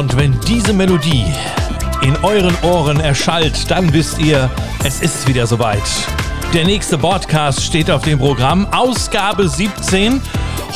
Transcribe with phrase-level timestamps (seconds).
[0.00, 1.26] Und wenn diese Melodie
[2.00, 4.48] in euren Ohren erschallt, dann wisst ihr,
[4.82, 5.82] es ist wieder soweit.
[6.54, 10.22] Der nächste Podcast steht auf dem Programm, Ausgabe 17.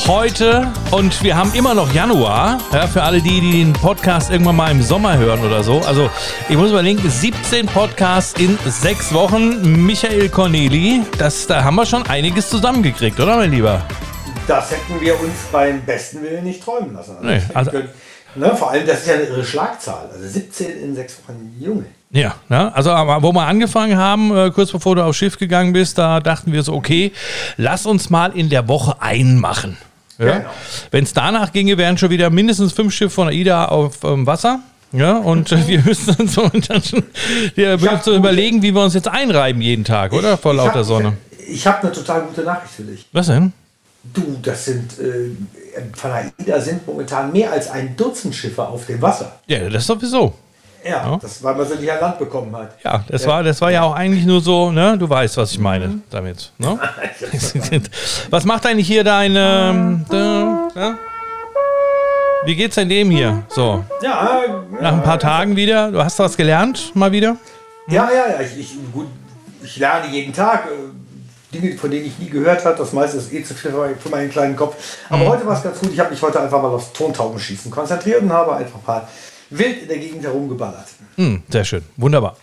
[0.05, 4.57] Heute und wir haben immer noch Januar, ja, für alle die, die den Podcast irgendwann
[4.57, 5.79] mal im Sommer hören oder so.
[5.79, 6.07] Also
[6.47, 9.87] ich muss überlegen, 17 Podcasts in sechs Wochen.
[9.87, 13.81] Michael Corneli, das, da haben wir schon einiges zusammengekriegt, oder mein Lieber?
[14.47, 17.17] Das hätten wir uns beim besten Willen nicht träumen lassen.
[17.23, 17.71] Nee, also-
[18.35, 20.09] ne, vor allem, das ist ja eine irre Schlagzahl.
[20.13, 21.85] Also 17 in sechs Wochen, Junge.
[22.11, 22.73] Ja, ne?
[22.73, 26.53] also wo wir angefangen haben, äh, kurz bevor du aufs Schiff gegangen bist, da dachten
[26.53, 27.11] wir so, okay,
[27.57, 29.77] lass uns mal in der Woche einmachen.
[30.17, 30.37] Ja?
[30.37, 30.49] Genau.
[30.91, 34.59] Wenn es danach ginge, wären schon wieder mindestens fünf Schiffe von AIDA auf ähm, Wasser.
[34.93, 37.03] Ja, und äh, wir müssen uns so dann schon
[37.57, 40.37] ja, so überlegen, wie wir uns jetzt einreiben jeden Tag, oder?
[40.37, 41.17] Vor Ich lauter hab- Sonne.
[41.47, 43.05] Ich habe eine total gute Nachricht für dich.
[43.11, 43.51] Was denn?
[44.13, 45.31] Du, das sind äh,
[45.93, 49.39] von AIDA sind momentan mehr als ein Dutzend Schiffe auf dem Wasser.
[49.47, 50.33] Ja, das sowieso.
[50.83, 51.17] Ja, Ja.
[51.21, 52.75] das, weil man sie nicht an Land bekommen hat.
[52.83, 54.97] Ja, das war, das war ja auch eigentlich nur so, ne?
[54.97, 56.51] Du weißt, was ich meine damit.
[56.59, 56.79] Ne?
[58.29, 60.97] was macht eigentlich hier dein, ähm, ja?
[62.45, 63.43] Wie geht's denn dem hier?
[63.49, 65.91] So, Ja, äh, nach ein paar Tagen wieder.
[65.91, 67.37] Du hast was gelernt, mal wieder?
[67.87, 68.41] Ja, ja, ja.
[68.41, 69.07] Ich, ich, gut,
[69.63, 70.69] ich lerne jeden Tag äh,
[71.59, 72.77] Dinge, von denen ich nie gehört habe.
[72.77, 74.75] Das meiste ist eh zu viel für meinen kleinen Kopf.
[75.09, 75.29] Aber Mhm.
[75.29, 75.91] heute war es ganz gut.
[75.91, 79.07] Ich habe mich heute einfach mal aufs Tontaubenschießen konzentriert und habe einfach ein paar
[79.49, 80.85] wild in der Gegend herumgeballert.
[81.17, 82.35] Hm, sehr schön, wunderbar.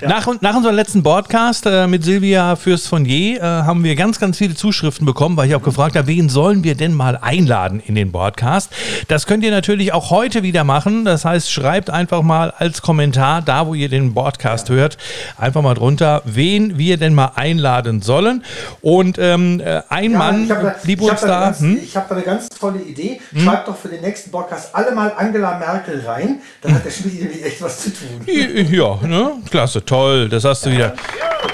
[0.00, 0.08] Ja.
[0.08, 4.18] Nach, nach unserem letzten Podcast äh, mit Silvia Fürst von Je äh, haben wir ganz,
[4.18, 7.80] ganz viele Zuschriften bekommen, weil ich auch gefragt habe, wen sollen wir denn mal einladen
[7.84, 8.70] in den Podcast?
[9.08, 11.04] Das könnt ihr natürlich auch heute wieder machen.
[11.04, 14.96] Das heißt, schreibt einfach mal als Kommentar, da wo ihr den Podcast hört,
[15.38, 18.44] einfach mal drunter, wen wir denn mal einladen sollen.
[18.82, 21.80] Und ähm, äh, ein Mann ich habe blieb uns da, ganz- Hm?
[21.82, 23.20] ich hab da eine ganz tolle Idee.
[23.36, 26.35] Schreibt doch für den nächsten Podcast alle mal Angela Merkel rein.
[26.62, 28.20] Dann hat der Schmidt nämlich echt was zu tun.
[28.26, 29.32] Ja, ne?
[29.50, 30.28] Klasse, toll.
[30.28, 30.94] Das hast du wieder.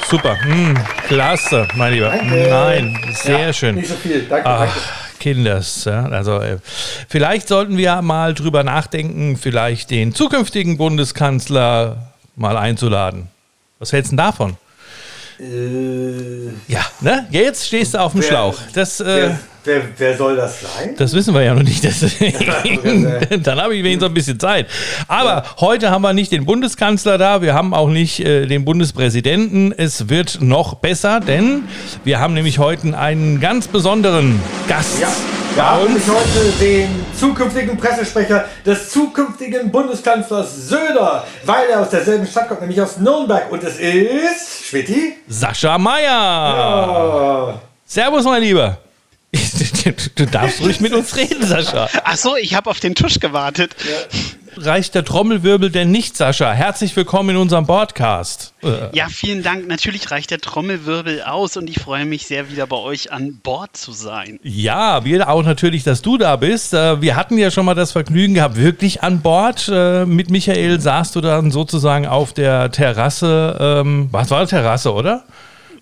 [0.08, 0.40] Super.
[0.42, 0.74] Hm,
[1.08, 2.08] klasse, mein Lieber.
[2.10, 2.46] Danke.
[2.48, 3.74] Nein, sehr Ja, schön.
[3.76, 4.22] Nicht so viel.
[4.28, 4.74] Danke, Ach, danke.
[5.18, 5.84] Kinders.
[5.84, 6.58] Ja, also, äh,
[7.08, 13.28] vielleicht sollten wir mal drüber nachdenken, vielleicht den zukünftigen Bundeskanzler mal einzuladen.
[13.78, 14.56] Was hältst du denn davon?
[15.38, 17.26] Äh, Ja, ne?
[17.30, 18.58] Jetzt stehst du auf dem Wer- Schlauch.
[18.74, 19.30] Das, äh,
[19.64, 20.94] wer, wer, soll das sein?
[20.96, 21.82] das wissen wir ja noch nicht.
[21.84, 23.06] Deswegen,
[23.42, 24.66] dann habe ich wenigstens ein bisschen Zeit.
[25.08, 29.72] Aber heute haben wir nicht den Bundeskanzler da, wir haben auch nicht äh, den Bundespräsidenten.
[29.76, 31.64] Es wird noch besser, denn
[32.04, 35.08] wir haben nämlich heute einen ganz besonderen Gast Ja,
[35.54, 42.48] wir haben heute den zukünftigen Pressesprecher des zukünftigen Bundeskanzlers Söder, weil er aus derselben Stadt
[42.48, 43.52] kommt, nämlich aus Nürnberg.
[43.52, 45.14] Und es ist, Schwitti?
[45.28, 47.54] Sascha Meier.
[47.54, 48.78] Oh, Servus, mein Lieber.
[50.14, 51.88] Du darfst ruhig mit uns reden, Sascha.
[52.04, 53.74] Ach so, ich habe auf den Tusch gewartet.
[54.56, 56.52] Reicht der Trommelwirbel denn nicht, Sascha?
[56.52, 58.52] Herzlich willkommen in unserem Podcast.
[58.62, 59.66] Äh, Ja, vielen Dank.
[59.66, 63.76] Natürlich reicht der Trommelwirbel aus und ich freue mich sehr, wieder bei euch an Bord
[63.76, 64.38] zu sein.
[64.42, 66.74] Ja, wir auch natürlich, dass du da bist.
[66.74, 69.70] Äh, Wir hatten ja schon mal das Vergnügen gehabt, wirklich an Bord.
[69.72, 73.56] Äh, Mit Michael saßt du dann sozusagen auf der Terrasse.
[73.58, 75.24] ähm, Was war Terrasse, oder?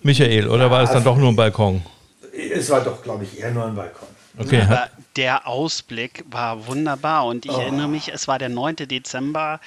[0.01, 1.81] Michael, oder war es dann doch nur ein Balkon?
[2.33, 4.07] Es war doch, glaube ich, eher nur ein Balkon.
[4.37, 7.51] Okay, Aber der Ausblick war wunderbar und Oh.
[7.51, 8.75] ich erinnere mich, es war der 9.
[8.87, 9.59] Dezember.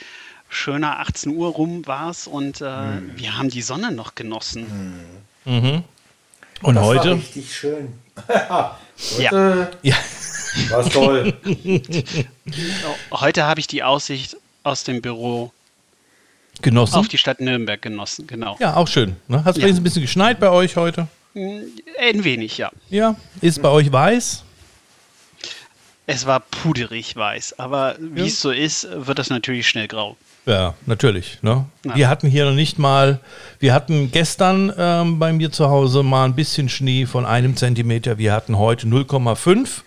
[0.49, 3.13] Schöner 18 Uhr rum war es und äh, Hm.
[3.17, 4.67] wir haben die Sonne noch genossen.
[5.45, 5.85] und
[6.63, 7.15] Das war heute?
[7.17, 7.93] richtig schön.
[9.19, 9.31] Ja.
[9.33, 9.97] Heute Ja.
[10.71, 11.35] war es toll.
[13.11, 15.53] Heute habe ich die Aussicht aus dem Büro
[16.63, 16.95] Genossen?
[16.95, 18.29] auf die Stadt Nürnberg genossen.
[18.29, 18.57] Genau.
[18.61, 19.17] ja, auch schön.
[19.27, 19.45] Ne?
[19.45, 19.69] Hat es Ja.
[19.69, 21.09] ein bisschen geschneit bei euch heute?
[21.35, 22.71] Ein wenig, ja.
[22.91, 23.17] Ja.
[23.41, 24.45] Ist bei euch weiß?
[26.07, 30.17] Es war puderig weiß, aber wie es so ist, wird das natürlich schnell grau.
[30.47, 31.39] Ja, natürlich.
[31.41, 31.65] Ne?
[31.85, 31.97] Ja.
[31.97, 33.21] Wir hatten hier noch nicht mal,
[33.59, 38.19] wir hatten gestern ähm, bei mir zu Hause mal ein bisschen Schnee von einem Zentimeter.
[38.19, 39.83] Wir hatten heute 0,5.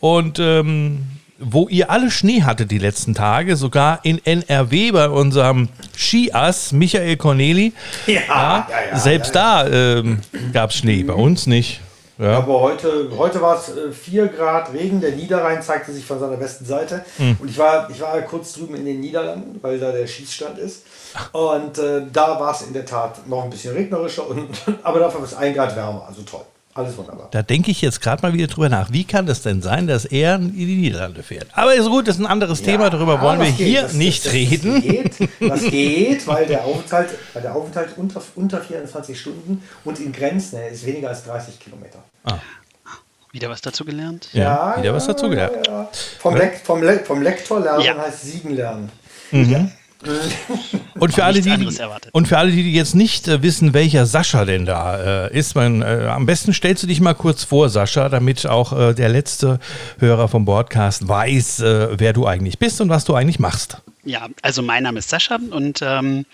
[0.00, 1.06] Und ähm,
[1.40, 7.16] wo ihr alle Schnee hattet die letzten Tage, sogar in NRW bei unserem Skiass Michael
[7.16, 7.72] Corneli,
[8.06, 10.20] Ja, ja, ja, selbst ja, da ähm,
[10.52, 11.80] gab es Schnee, bei uns nicht.
[12.18, 12.36] Ja.
[12.36, 15.00] Aber heute, heute war es äh, 4 Grad Regen.
[15.00, 17.02] Der Niederrhein zeigte sich von seiner besten Seite.
[17.16, 17.38] Hm.
[17.40, 20.84] Und ich war, ich war kurz drüben in den Niederlanden, weil da der Schießstand ist.
[21.32, 24.28] Und äh, da war es in der Tat noch ein bisschen regnerischer.
[24.28, 24.50] Und,
[24.82, 26.04] aber dafür war es 1 Grad wärmer.
[26.06, 26.44] Also toll.
[26.72, 27.28] Alles wunderbar.
[27.32, 28.92] Da denke ich jetzt gerade mal wieder drüber nach.
[28.92, 31.48] Wie kann das denn sein, dass er in die Niederlande fährt?
[31.52, 32.90] Aber ist gut, das ist ein anderes Thema.
[32.90, 33.66] Darüber wollen das wir geht.
[33.66, 34.74] hier Das- nicht das, reden.
[34.74, 39.98] Das geht, das geht weil, der Aufenthalt, weil der Aufenthalt unter, unter 24 Stunden und
[39.98, 41.98] in Grenznähe ist weniger als 30 Kilometer.
[43.32, 44.28] Wieder was dazu gelernt?
[44.32, 45.66] Ja, wieder was dazu gelernt.
[45.66, 45.88] Ja,
[46.18, 48.90] vom, Le vom, Le vom, Lektor lernen heißt Siegen lernen.
[49.32, 49.70] Mhm.
[50.98, 51.68] Und für, alle, die,
[52.12, 55.82] und für alle, die jetzt nicht äh, wissen, welcher Sascha denn da äh, ist, man,
[55.82, 59.58] äh, am besten stellst du dich mal kurz vor, Sascha, damit auch äh, der letzte
[59.98, 63.78] Hörer vom Podcast weiß, äh, wer du eigentlich bist und was du eigentlich machst.
[64.04, 66.24] Ja, also mein Name ist Sascha und ähm,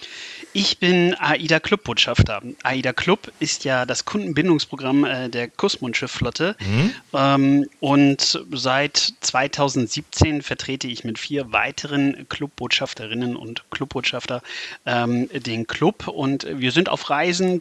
[0.56, 2.40] ich bin AIDA Clubbotschafter.
[2.62, 6.56] AIDA Club ist ja das Kundenbindungsprogramm äh, der Kussmundschifffflotte.
[6.58, 6.94] Mhm.
[7.12, 14.40] Ähm, und seit 2017 vertrete ich mit vier weiteren Clubbotschafterinnen und Clubbotschafter
[14.86, 16.08] ähm, den Club.
[16.08, 17.60] Und wir sind auf Reisen,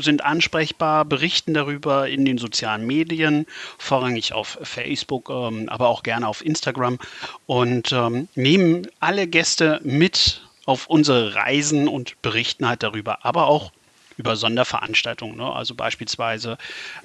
[0.00, 3.44] sind ansprechbar, berichten darüber in den sozialen Medien,
[3.76, 6.98] vorrangig auf Facebook, ähm, aber auch gerne auf Instagram
[7.44, 7.94] und
[8.34, 13.72] nehmen alle Gäste mit auf unsere Reisen und berichten halt darüber, aber auch
[14.16, 15.36] über Sonderveranstaltungen.
[15.36, 15.52] Ne?
[15.52, 16.56] Also beispielsweise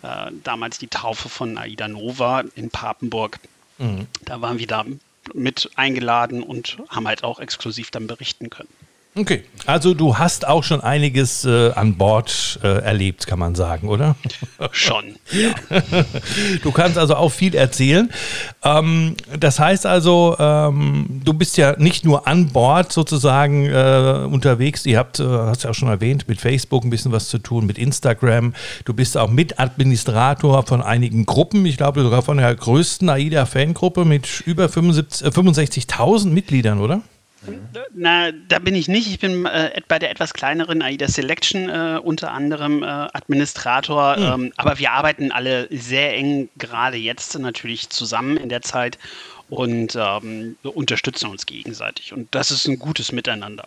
[0.03, 3.39] äh, damals die Taufe von Aida Nova in Papenburg.
[3.77, 4.07] Mhm.
[4.25, 4.85] Da waren wir da
[5.33, 8.69] mit eingeladen und haben halt auch exklusiv dann berichten können.
[9.15, 13.89] Okay, also du hast auch schon einiges äh, an Bord äh, erlebt, kann man sagen,
[13.89, 14.15] oder?
[14.71, 15.15] Schon.
[15.31, 15.53] Ja.
[16.63, 18.09] Du kannst also auch viel erzählen.
[18.63, 24.85] Ähm, das heißt also, ähm, du bist ja nicht nur an Bord sozusagen äh, unterwegs.
[24.85, 27.65] Ihr habt, äh, hast ja auch schon erwähnt, mit Facebook ein bisschen was zu tun,
[27.65, 28.53] mit Instagram.
[28.85, 31.65] Du bist auch Mitadministrator von einigen Gruppen.
[31.65, 37.01] Ich glaube sogar von der größten AIDA-Fangruppe mit über 65.000 äh, Mitgliedern, oder?
[37.93, 39.07] Na, da bin ich nicht.
[39.07, 44.17] Ich bin äh, bei der etwas kleineren AIDA Selection äh, unter anderem äh, Administrator.
[44.17, 44.45] Mhm.
[44.45, 48.97] Ähm, aber wir arbeiten alle sehr eng, gerade jetzt natürlich zusammen in der Zeit
[49.49, 52.13] und ähm, unterstützen uns gegenseitig.
[52.13, 53.65] Und das ist ein gutes Miteinander.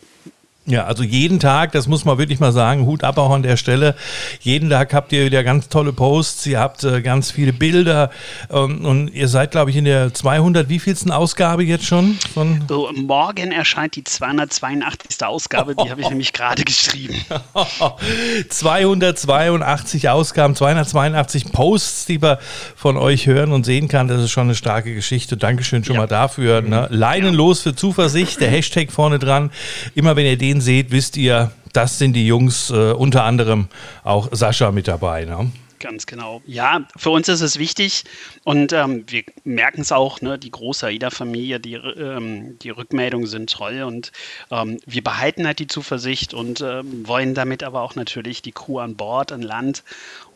[0.64, 3.56] Ja, also jeden Tag, das muss man wirklich mal sagen, Hut ab auch an der
[3.56, 3.96] Stelle.
[4.40, 8.10] Jeden Tag habt ihr wieder ganz tolle Posts, ihr habt äh, ganz viele Bilder
[8.48, 12.16] ähm, und ihr seid, glaube ich, in der 200, wie vielsten Ausgabe jetzt schon?
[12.32, 15.26] Von so, morgen erscheint die 282.
[15.26, 17.16] Ausgabe, die habe ich nämlich gerade geschrieben.
[18.48, 22.36] 282 Ausgaben, 282 Posts, die man
[22.76, 25.36] von euch hören und sehen kann, das ist schon eine starke Geschichte.
[25.36, 26.02] Dankeschön schon ja.
[26.02, 26.62] mal dafür.
[26.62, 26.86] Ne?
[26.90, 29.50] Leinenlos für Zuversicht, der Hashtag vorne dran.
[29.96, 33.68] Immer wenn ihr den den seht, wisst ihr, das sind die Jungs, äh, unter anderem
[34.04, 35.24] auch Sascha mit dabei.
[35.24, 35.50] Ne?
[35.82, 36.40] Ganz genau.
[36.46, 38.04] Ja, für uns ist es wichtig
[38.44, 43.50] und ähm, wir merken es auch, ne, die große AIDA-Familie, die, ähm, die Rückmeldungen sind
[43.50, 44.12] toll und
[44.52, 48.78] ähm, wir behalten halt die Zuversicht und ähm, wollen damit aber auch natürlich die Crew
[48.78, 49.82] an Bord, an Land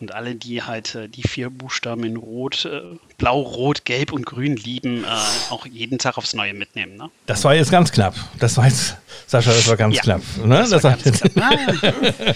[0.00, 2.80] und alle, die halt äh, die vier Buchstaben in Rot, äh,
[3.16, 5.06] Blau, Rot, Gelb und Grün lieben, äh,
[5.50, 6.96] auch jeden Tag aufs Neue mitnehmen.
[6.96, 7.08] Ne?
[7.26, 8.16] Das war jetzt ganz knapp.
[8.40, 8.96] Das war jetzt,
[9.28, 10.22] Sascha, das war ganz ja, knapp.
[10.44, 10.56] Ne?
[10.56, 11.32] Das, das war ganz knapp.
[11.36, 11.92] Ah,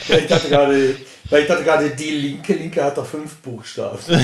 [0.09, 0.17] ja.
[0.17, 0.97] ich dachte gerade,
[1.31, 3.99] weil ich dachte gerade, die linke, linke hat doch fünf Buchstaben.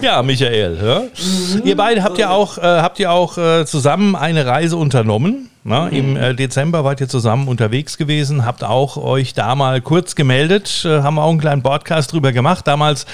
[0.00, 0.78] ja, Michael.
[0.82, 1.00] Ja?
[1.00, 1.62] Mhm.
[1.64, 5.50] Ihr beide habt ja auch, äh, habt ihr auch äh, zusammen eine Reise unternommen.
[5.68, 5.92] Na, mhm.
[5.92, 10.84] Im äh, Dezember wart ihr zusammen unterwegs gewesen, habt auch euch da mal kurz gemeldet,
[10.84, 12.68] äh, haben auch einen kleinen Podcast drüber gemacht.
[12.68, 13.04] Damals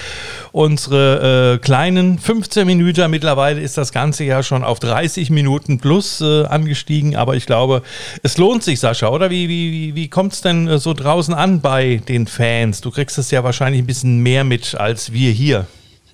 [0.53, 6.21] unsere äh, kleinen 15 Minuten, mittlerweile ist das Ganze ja schon auf 30 Minuten plus
[6.21, 7.83] äh, angestiegen, aber ich glaube,
[8.23, 9.31] es lohnt sich, Sascha, oder?
[9.31, 12.83] Wie, wie, wie kommt es denn äh, so draußen an bei den Fans?
[12.83, 15.67] Du kriegst es ja wahrscheinlich ein bisschen mehr mit als wir hier.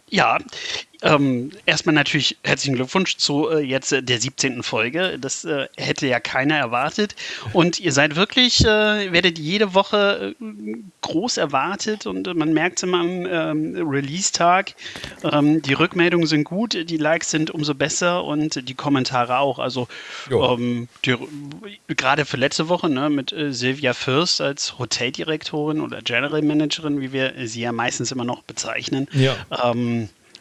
[0.09, 0.39] Ja,
[1.03, 4.65] ähm, erstmal natürlich herzlichen Glückwunsch zu äh, jetzt äh, der 17.
[4.65, 5.17] Folge.
[5.21, 7.15] Das äh, hätte ja keiner erwartet.
[7.53, 10.45] Und ihr seid wirklich, äh, werdet jede Woche äh,
[11.03, 14.75] groß erwartet und äh, man merkt es immer am ähm, Release-Tag.
[15.23, 19.61] Ähm, die Rückmeldungen sind gut, die Likes sind umso besser und die Kommentare auch.
[19.61, 19.87] Also
[20.31, 20.89] ähm,
[21.87, 27.35] gerade für letzte Woche ne, mit Silvia Fürst als Hoteldirektorin oder General Managerin, wie wir
[27.45, 29.07] sie ja meistens immer noch bezeichnen.
[29.13, 29.37] Ja.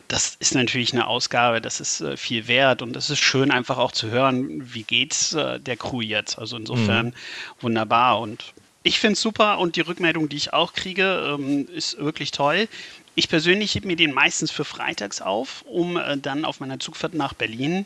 [0.08, 3.78] Das ist natürlich eine Ausgabe, das ist äh, viel wert und es ist schön einfach
[3.78, 6.40] auch zu hören, wie geht's äh, der Crew jetzt.
[6.40, 7.14] Also insofern mhm.
[7.60, 11.98] wunderbar und ich finde es super und die Rückmeldung, die ich auch kriege, ähm, ist
[11.98, 12.70] wirklich toll.
[13.16, 17.14] Ich persönlich hebe mir den meistens für freitags auf, um äh, dann auf meiner Zugfahrt
[17.14, 17.86] nach Berlin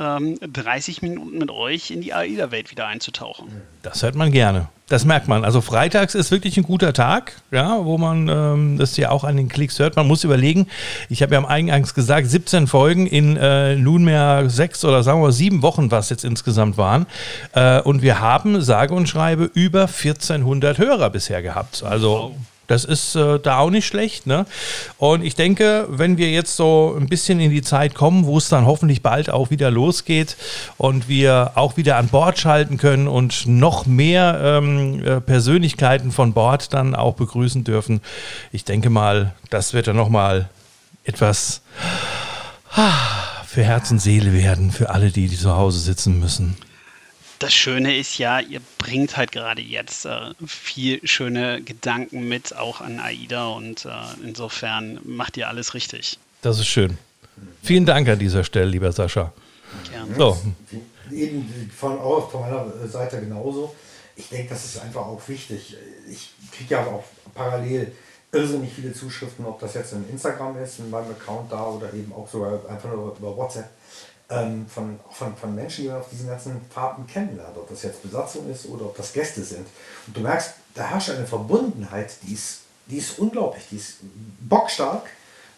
[0.00, 0.38] ähm,
[1.02, 3.48] Minuten mit euch in die AIDA-Welt wieder einzutauchen.
[3.82, 4.68] Das hört man gerne.
[4.88, 5.44] Das merkt man.
[5.44, 9.36] Also freitags ist wirklich ein guter Tag, ja, wo man ähm, das ja auch an
[9.36, 9.94] den Klicks hört.
[9.94, 10.66] Man muss überlegen,
[11.08, 15.30] ich habe ja am Eingangs gesagt, 17 Folgen in äh, nunmehr sechs oder sagen wir
[15.30, 17.06] sieben Wochen, was jetzt insgesamt waren.
[17.52, 21.84] Äh, und wir haben, sage und schreibe, über 1400 Hörer bisher gehabt.
[21.84, 22.32] Also wow.
[22.70, 24.28] Das ist äh, da auch nicht schlecht.
[24.28, 24.46] Ne?
[24.96, 28.48] Und ich denke, wenn wir jetzt so ein bisschen in die Zeit kommen, wo es
[28.48, 30.36] dann hoffentlich bald auch wieder losgeht
[30.78, 36.32] und wir auch wieder an Bord schalten können und noch mehr ähm, äh, Persönlichkeiten von
[36.32, 38.02] Bord dann auch begrüßen dürfen,
[38.52, 40.48] ich denke mal, das wird dann nochmal
[41.02, 41.62] etwas
[43.48, 46.56] für Herz und Seele werden, für alle, die, die zu Hause sitzen müssen.
[47.40, 52.82] Das Schöne ist ja, ihr bringt halt gerade jetzt äh, viel schöne Gedanken mit, auch
[52.82, 53.90] an AIDA und äh,
[54.22, 56.18] insofern macht ihr alles richtig.
[56.42, 56.98] Das ist schön.
[57.62, 59.32] Vielen Dank an dieser Stelle, lieber Sascha.
[59.90, 60.14] Gerne.
[60.16, 60.38] So.
[61.10, 63.74] Eben von, auch von meiner Seite genauso.
[64.16, 65.74] Ich denke, das ist einfach auch wichtig.
[66.10, 67.04] Ich kriege ja auch
[67.34, 67.90] parallel
[68.32, 72.12] irrsinnig viele Zuschriften, ob das jetzt in Instagram ist, in meinem Account da oder eben
[72.12, 73.70] auch sogar einfach nur über WhatsApp,
[74.30, 78.02] ähm, von, von, von Menschen, die man auf diesen ganzen Fahrten kennenlernt, ob das jetzt
[78.02, 79.66] Besatzung ist oder ob das Gäste sind.
[80.06, 83.98] Und du merkst, da herrscht eine Verbundenheit, die ist, die ist unglaublich, die ist
[84.40, 85.02] bockstark.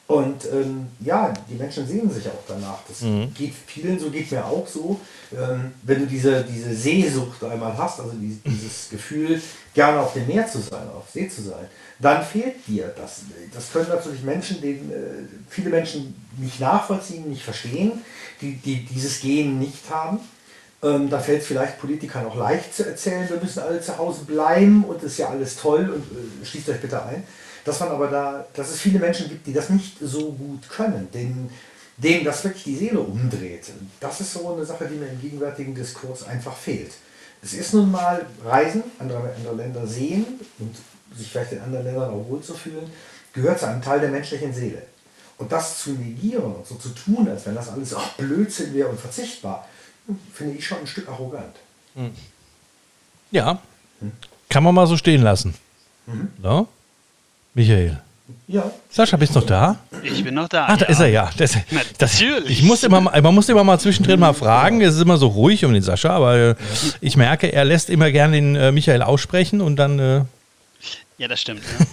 [0.08, 2.80] Und ähm, ja, die Menschen sehen sich auch danach.
[2.86, 3.32] Das mhm.
[3.34, 5.00] geht vielen so, geht mir auch so.
[5.32, 9.40] Ähm, wenn du diese, diese Seesucht einmal hast, also die, dieses Gefühl,
[9.72, 11.66] gerne auf dem Meer zu sein, auf See zu sein,
[11.98, 13.22] dann fehlt dir das.
[13.54, 14.94] Das können natürlich Menschen, denen äh,
[15.48, 17.92] viele Menschen nicht nachvollziehen, nicht verstehen,
[18.40, 20.18] die, die dieses Gen nicht haben.
[20.82, 24.24] Ähm, da fällt es vielleicht Politikern auch leicht zu erzählen, wir müssen alle zu Hause
[24.24, 27.22] bleiben und ist ja alles toll und äh, schließt euch bitte ein.
[27.64, 31.08] Dass man aber da, dass es viele Menschen gibt, die das nicht so gut können,
[31.12, 31.50] denen,
[31.96, 33.70] denen das wirklich die Seele umdreht.
[34.00, 36.92] Das ist so eine Sache, die mir im gegenwärtigen Diskurs einfach fehlt.
[37.42, 40.24] Es ist nun mal Reisen, andere, andere Länder sehen
[40.58, 40.76] und
[41.16, 42.90] sich vielleicht in anderen Ländern auch wohlzufühlen,
[43.32, 44.82] gehört zu einem Teil der menschlichen Seele.
[45.38, 48.88] Und das zu negieren und so zu tun, als wenn das alles auch Blödsinn wäre
[48.88, 49.66] und verzichtbar,
[50.32, 51.56] finde ich schon ein Stück arrogant.
[51.94, 52.12] Hm.
[53.30, 53.60] Ja,
[54.48, 55.54] kann man mal so stehen lassen.
[56.06, 56.28] Mhm.
[56.38, 56.68] No?
[57.54, 57.98] Michael.
[58.48, 58.70] Ja.
[58.90, 59.76] Sascha, bist du noch da?
[60.02, 60.66] Ich bin noch da.
[60.66, 60.90] Ah, da ja.
[60.90, 61.30] ist er ja.
[61.36, 61.56] Das,
[61.98, 62.50] das, Natürlich.
[62.50, 64.80] Ich muss immer, man muss immer mal zwischendrin mal fragen.
[64.80, 66.54] Es ist immer so ruhig um den Sascha, aber äh,
[67.00, 69.98] ich merke, er lässt immer gerne den äh, Michael aussprechen und dann.
[69.98, 70.20] Äh,
[71.22, 71.62] ja, das stimmt.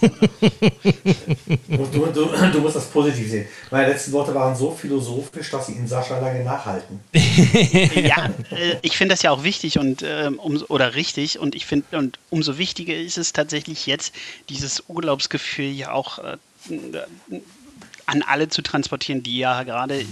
[1.68, 3.46] du, du, du, musst das positiv sehen.
[3.70, 6.98] Meine letzten Worte waren so philosophisch, dass sie in Sascha lange nachhalten.
[7.14, 11.64] ja, äh, ich finde das ja auch wichtig und ähm, um, oder richtig und ich
[11.64, 14.12] finde und umso wichtiger ist es tatsächlich jetzt
[14.48, 16.36] dieses Urlaubsgefühl ja auch äh,
[18.06, 20.04] an alle zu transportieren, die ja gerade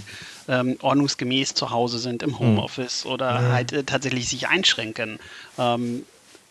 [0.47, 2.39] ähm, ordnungsgemäß zu Hause sind im hm.
[2.39, 3.11] Homeoffice mhm.
[3.11, 3.51] oder mhm.
[3.51, 5.19] halt äh, tatsächlich sich einschränken.
[5.57, 6.05] Ähm,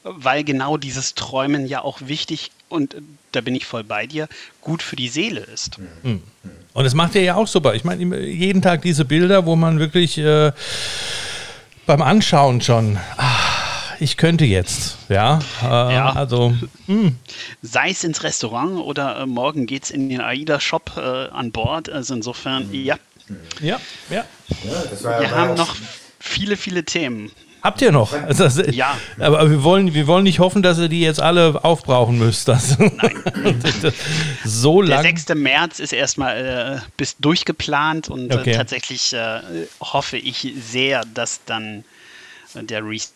[0.04, 3.00] weil genau dieses Träumen ja auch wichtig und äh,
[3.32, 4.28] da bin ich voll bei dir,
[4.60, 5.78] gut für die Seele ist.
[6.02, 6.22] Mhm.
[6.72, 7.74] Und das macht er ja auch super.
[7.74, 10.52] Ich meine, jeden Tag diese Bilder, wo man wirklich äh,
[11.86, 15.40] beim Anschauen schon, ach, ich könnte jetzt, ja.
[15.62, 16.12] Äh, ja.
[16.12, 16.66] Also, mh.
[16.86, 17.16] Hm.
[17.62, 21.90] sei es ins Restaurant oder äh, morgen geht es in den AIDA-Shop äh, an Bord.
[21.90, 22.74] Also insofern, mhm.
[22.74, 22.96] ja.
[23.60, 24.24] Ja, ja.
[25.02, 25.74] ja Wir haben noch
[26.20, 27.30] viele, viele Themen.
[27.62, 28.12] Habt ihr noch?
[28.12, 28.96] Also das, ja.
[29.18, 32.48] Aber wir wollen, wir wollen nicht hoffen, dass ihr die jetzt alle aufbrauchen müsst.
[32.48, 32.92] Das, Nein.
[34.44, 35.02] so lang.
[35.02, 35.34] Der 6.
[35.34, 38.50] März ist erstmal äh, bis durchgeplant und äh, okay.
[38.52, 39.40] äh, tatsächlich äh,
[39.80, 41.84] hoffe ich sehr, dass dann
[42.54, 43.14] äh, der Restart.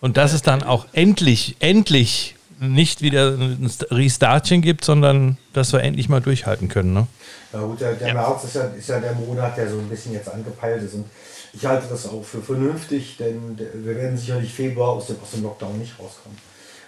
[0.00, 5.82] Und dass es dann auch endlich, endlich nicht wieder ein Restartchen gibt, sondern dass wir
[5.82, 6.92] endlich mal durchhalten können.
[6.92, 7.06] Ne?
[7.52, 8.14] Ja gut, der, der ja.
[8.14, 10.94] März ist ja, ist ja der Monat, der so ein bisschen jetzt angepeilt ist.
[10.94, 11.06] Und
[11.52, 15.42] ich halte das auch für vernünftig, denn wir werden sicherlich Februar aus dem, aus dem
[15.42, 16.38] Lockdown nicht rauskommen.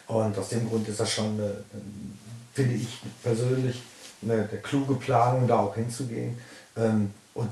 [0.07, 1.65] Und aus dem Grund ist das schon, eine,
[2.53, 2.89] finde ich
[3.23, 3.83] persönlich,
[4.23, 6.37] eine, eine, kluge Planung, da auch hinzugehen.
[6.77, 7.49] Ähm, und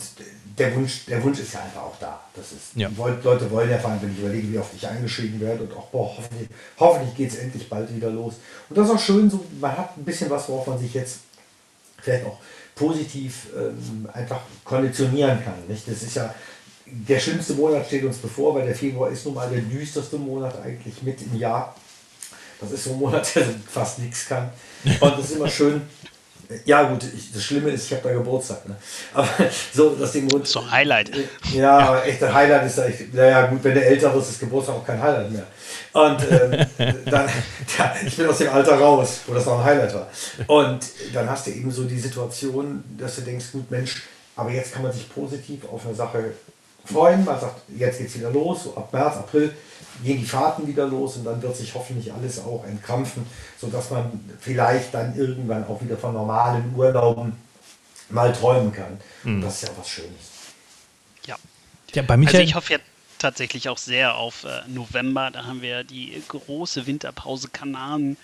[0.58, 2.20] der Wunsch, der Wunsch ist ja einfach auch da.
[2.34, 2.90] Das ist, ja.
[2.96, 6.16] Leute wollen ja fahren, wenn ich überlege, wie oft ich eingeschrieben werde und auch, boah,
[6.16, 6.48] hoffentlich,
[6.78, 8.34] hoffentlich geht es endlich bald wieder los.
[8.68, 11.20] Und das ist auch schön, so, man hat ein bisschen was, worauf man sich jetzt
[12.02, 12.38] vielleicht auch
[12.74, 15.54] positiv ähm, einfach konditionieren kann.
[15.68, 15.86] Nicht?
[15.88, 16.34] Das ist ja,
[16.90, 20.60] der schlimmste Monat steht uns bevor, weil der Februar ist nun mal der düsterste Monat
[20.62, 21.74] eigentlich mit im Jahr.
[22.60, 24.50] Das ist so ein Monat, der fast nichts kann.
[24.84, 25.82] Und das ist immer schön.
[26.64, 28.66] Ja gut, ich, das Schlimme ist, ich habe da Geburtstag.
[28.66, 28.74] Ne?
[29.12, 29.28] Aber
[29.72, 31.10] so, das Ding So Highlight.
[31.52, 34.86] Ja, aber echter Highlight ist echt, naja gut, wenn der älter ist, ist Geburtstag auch
[34.86, 35.46] kein Highlight mehr.
[35.92, 36.66] Und ähm,
[37.04, 37.28] dann,
[37.78, 40.08] ja, ich bin aus dem Alter raus, wo das noch ein Highlight war.
[40.46, 40.80] Und
[41.12, 44.02] dann hast du eben so die Situation, dass du denkst, gut Mensch,
[44.34, 46.32] aber jetzt kann man sich positiv auf eine Sache
[46.92, 47.24] freuen.
[47.24, 49.54] Man sagt, jetzt geht es wieder los, so ab März, April
[50.02, 53.26] gehen die Fahrten wieder los und dann wird sich hoffentlich alles auch entkrampfen,
[53.60, 57.32] sodass man vielleicht dann irgendwann auch wieder von normalen Urlauben
[58.10, 58.98] mal träumen kann.
[59.24, 59.36] Mhm.
[59.36, 60.10] Und das ist ja was Schönes.
[61.26, 61.36] Ja.
[61.92, 62.78] ja bei Michael also ich hoffe ja
[63.18, 65.30] tatsächlich auch sehr auf äh, November.
[65.32, 68.16] Da haben wir die große Winterpause Kanaren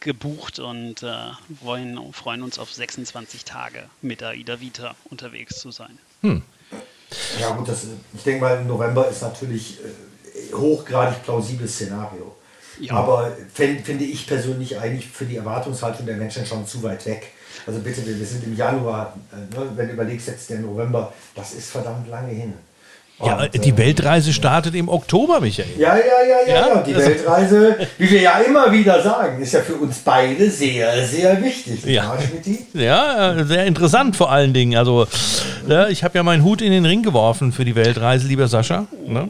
[0.00, 5.98] gebucht und äh, wollen, freuen uns auf 26 Tage mit AIDA Vita unterwegs zu sein.
[6.20, 6.42] Hm.
[7.40, 7.84] Ja gut, das,
[8.14, 12.34] ich denke mal, November ist natürlich äh, hochgradig plausibles Szenario.
[12.80, 12.94] Ja.
[12.94, 17.32] Aber fänd, finde ich persönlich eigentlich für die Erwartungshaltung der Menschen schon zu weit weg.
[17.66, 21.12] Also bitte, wir, wir sind im Januar, äh, ne, wenn du überlegst, jetzt der November,
[21.34, 22.54] das ist verdammt lange hin.
[23.24, 25.68] Ja, und, die äh, Weltreise startet im Oktober, Michael.
[25.76, 26.68] Ja, ja, ja, ja.
[26.68, 26.82] ja?
[26.82, 31.04] Die also, Weltreise, wie wir ja immer wieder sagen, ist ja für uns beide sehr,
[31.04, 31.84] sehr wichtig.
[31.84, 32.16] Ja,
[32.74, 34.78] ja äh, sehr interessant vor allen Dingen.
[34.78, 35.06] Also,
[35.66, 38.86] ja, ich habe ja meinen Hut in den Ring geworfen für die Weltreise, lieber Sascha.
[39.04, 39.28] Ne?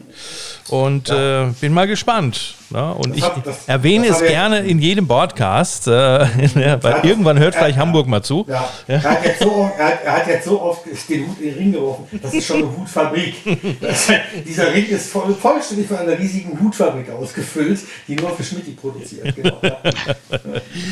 [0.69, 1.47] Und ja.
[1.47, 2.55] äh, bin mal gespannt.
[2.69, 2.93] Ne?
[2.93, 5.91] Und das ich hat, das, erwähne das es gerne in jedem Podcast, äh,
[6.81, 8.45] weil irgendwann hört vielleicht Hamburg mal zu.
[8.47, 8.69] Ja.
[8.87, 11.57] Er, hat jetzt so, er, hat, er, hat jetzt so oft den Hut in den
[11.57, 12.19] Ring geworfen.
[12.21, 13.35] Das ist schon eine Hutfabrik.
[13.81, 14.07] Das,
[14.45, 19.35] dieser Ring ist voll, vollständig von einer riesigen Hutfabrik ausgefüllt, die nur für Schmidt produziert.
[19.39, 19.61] Genau,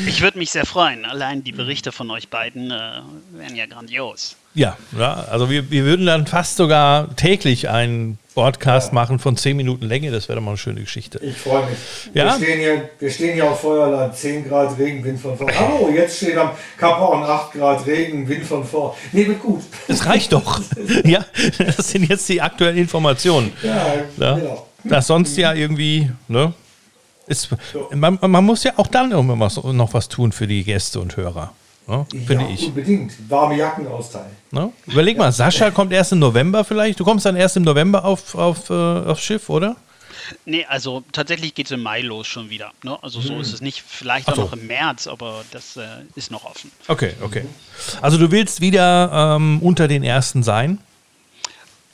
[0.06, 1.04] Ich würde mich sehr freuen.
[1.04, 2.74] Allein die Berichte von euch beiden äh,
[3.32, 4.36] wären ja grandios.
[4.54, 8.94] Ja, ja also wir, wir würden dann fast sogar täglich einen Podcast ja.
[8.94, 10.12] machen von 10 Minuten Länge.
[10.12, 11.18] Das wäre doch mal eine schöne Geschichte.
[11.24, 11.78] Ich freue mich.
[12.14, 12.38] Ja?
[12.38, 15.48] Wir, stehen hier, wir stehen hier auf Feuerland, 10 Grad Regen, Wind von vor.
[15.80, 18.96] Oh, jetzt steht am Kaporn 8 Grad Regen, Wind von vor.
[19.10, 19.62] Nee, wird gut.
[19.88, 20.60] Das reicht doch.
[21.04, 21.24] ja,
[21.58, 23.52] das sind jetzt die aktuellen Informationen.
[23.60, 24.34] Ja, ja.
[24.36, 24.66] genau.
[24.84, 26.52] Das sonst ja irgendwie, ne?
[27.26, 27.48] Ist,
[27.92, 31.52] man, man, muss ja auch dann irgendwann noch was tun für die Gäste und Hörer.
[31.88, 32.06] Ne?
[32.10, 32.66] Finde ja, ich.
[32.66, 33.30] Unbedingt.
[33.30, 34.36] Warme Jacken austeilen.
[34.50, 34.70] Ne?
[34.86, 37.00] Überleg mal, Sascha kommt erst im November vielleicht.
[37.00, 39.76] Du kommst dann erst im November auf, auf, äh, aufs Schiff, oder?
[40.44, 42.72] Nee, also tatsächlich geht es im Mai los schon wieder.
[42.82, 43.02] Ne?
[43.02, 43.40] Also so hm.
[43.40, 43.82] ist es nicht.
[43.86, 44.42] Vielleicht auch so.
[44.42, 46.70] noch im März, aber das äh, ist noch offen.
[46.88, 47.46] Okay, okay.
[48.02, 50.78] Also du willst wieder ähm, unter den Ersten sein?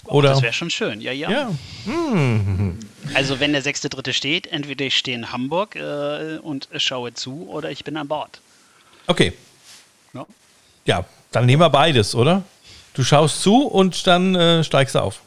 [0.07, 0.31] Oh, Oder?
[0.31, 1.31] Das wäre schon schön, ja, ja.
[1.31, 1.51] ja.
[1.85, 2.79] Hm.
[3.15, 7.49] Also wenn der sechste Dritte steht, entweder ich stehe in Hamburg äh, und schaue zu
[7.49, 8.41] oder ich bin an Bord.
[9.07, 9.33] Okay.
[10.87, 12.43] Ja, dann nehmen wir beides, oder?
[12.95, 15.21] Du schaust zu und dann äh, steigst du auf.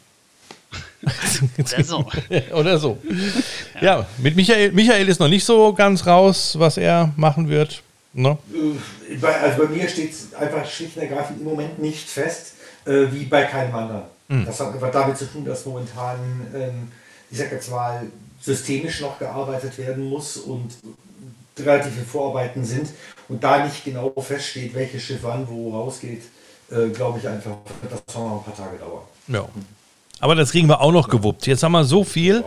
[1.58, 2.06] Oder so.
[2.52, 2.98] Oder so.
[3.74, 3.82] Ja.
[3.82, 7.82] ja, mit Michael, Michael ist noch nicht so ganz raus, was er machen wird.
[8.12, 8.36] Ne?
[8.52, 13.06] Äh, also bei mir steht es einfach schlicht und ergreifend im Moment nicht fest, äh,
[13.12, 14.02] wie bei keinem anderen.
[14.28, 14.46] Mhm.
[14.46, 16.18] Das hat einfach damit zu tun, dass momentan,
[16.54, 16.92] ähm,
[17.30, 18.02] ich sag jetzt mal,
[18.40, 20.70] systemisch noch gearbeitet werden muss und
[21.64, 22.90] relativ viele Vorarbeiten sind
[23.28, 26.22] und da nicht genau feststeht, welches Schiff wann wo rausgeht,
[26.70, 27.56] äh, glaube ich einfach,
[27.88, 29.02] das soll noch ein paar Tage dauern.
[29.28, 29.48] Ja.
[30.20, 31.46] Aber das kriegen wir auch noch gewuppt.
[31.46, 32.42] Jetzt haben wir so viel,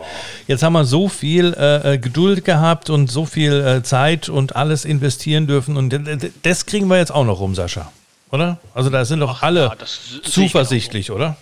[0.46, 4.56] jetzt haben wir so viel äh, äh Geduld gehabt und so viel äh, Zeit und
[4.56, 5.76] alles investieren dürfen.
[5.78, 5.96] Und
[6.42, 7.90] das kriegen wir jetzt auch noch rum, Sascha.
[8.30, 8.58] Oder?
[8.74, 9.76] Also da sind doch alle ja,
[10.22, 11.36] zuversichtlich, oder?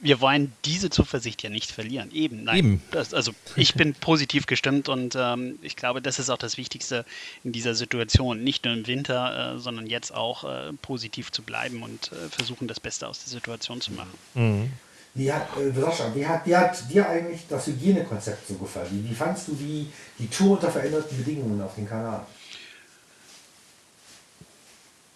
[0.00, 2.10] Wir wollen diese Zuversicht ja nicht verlieren.
[2.12, 2.56] Eben, nein.
[2.56, 2.82] Eben.
[2.90, 7.04] Das, also ich bin positiv gestimmt und ähm, ich glaube, das ist auch das Wichtigste
[7.44, 8.42] in dieser Situation.
[8.42, 12.66] Nicht nur im Winter, äh, sondern jetzt auch äh, positiv zu bleiben und äh, versuchen,
[12.66, 14.14] das Beste aus der Situation zu machen.
[14.34, 14.72] Mhm.
[15.14, 18.88] Wie hat, äh, Sascha, wie hat, wie hat dir eigentlich das Hygienekonzept so gefallen?
[18.90, 22.24] Wie, wie fandst du die, die Tour unter veränderten Bedingungen auf dem Kanal?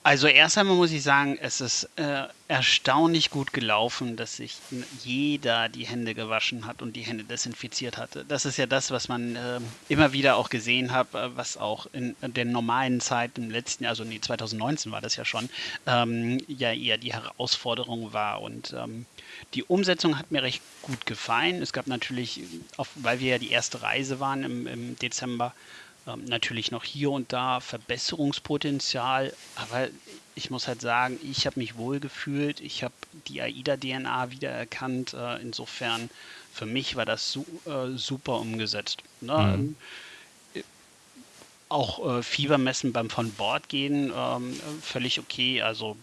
[0.07, 4.59] Also erst einmal muss ich sagen, es ist äh, erstaunlich gut gelaufen, dass sich
[5.03, 8.23] jeder die Hände gewaschen hat und die Hände desinfiziert hatte.
[8.29, 11.87] Das ist ja das, was man äh, immer wieder auch gesehen hat, äh, was auch
[11.95, 15.49] in der normalen Zeit im letzten Jahr, also nee, 2019 war das ja schon,
[15.87, 18.43] ähm, ja eher die Herausforderung war.
[18.43, 19.07] Und ähm,
[19.55, 21.63] die Umsetzung hat mir recht gut gefallen.
[21.63, 22.43] Es gab natürlich,
[22.77, 25.55] auch, weil wir ja die erste Reise waren im, im Dezember,
[26.07, 29.89] ähm, natürlich noch hier und da Verbesserungspotenzial, aber
[30.35, 32.95] ich muss halt sagen, ich habe mich wohl gefühlt, ich habe
[33.29, 35.15] die AIDA-DNA wiedererkannt.
[35.15, 36.11] Äh, insofern,
[36.53, 39.03] für mich war das su äh, super umgesetzt.
[39.21, 39.57] Ne?
[39.57, 39.77] Mhm.
[41.69, 45.63] Auch äh, Fiebermessen beim von Bord gehen, ähm, völlig okay.
[45.63, 45.97] Also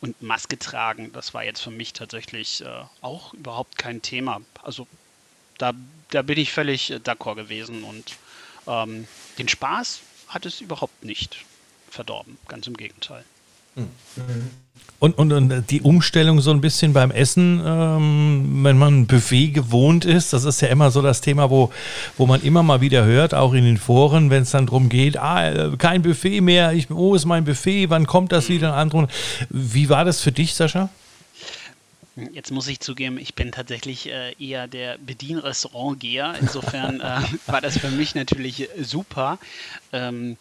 [0.00, 4.40] und Maske tragen, das war jetzt für mich tatsächlich äh, auch überhaupt kein Thema.
[4.62, 4.86] Also
[5.58, 5.72] da,
[6.10, 8.16] da bin ich völlig äh, d'accord gewesen und
[8.66, 9.06] ähm,
[9.38, 11.44] den Spaß hat es überhaupt nicht
[11.90, 13.24] verdorben, ganz im Gegenteil.
[13.76, 14.50] Mhm.
[15.00, 20.04] Und, und, und, die Umstellung so ein bisschen beim Essen, ähm, wenn man Buffet gewohnt
[20.04, 21.70] ist, das ist ja immer so das Thema, wo,
[22.16, 25.16] wo man immer mal wieder hört, auch in den Foren, wenn es dann darum geht,
[25.16, 28.74] ah, kein Buffet mehr, ich, wo ist mein Buffet, wann kommt das wieder?
[29.50, 30.88] Wie war das für dich, Sascha?
[32.32, 36.34] Jetzt muss ich zugeben, ich bin tatsächlich äh, eher der Bedienrestaurantgeher.
[36.40, 39.38] Insofern äh, war das für mich natürlich super.
[39.92, 40.36] Ähm,